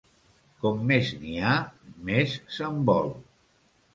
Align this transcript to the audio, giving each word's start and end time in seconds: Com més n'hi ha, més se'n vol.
Com 0.63 0.79
més 0.91 1.09
n'hi 1.25 1.35
ha, 1.49 1.51
més 2.09 2.35
se'n 2.57 2.83
vol. 2.91 3.13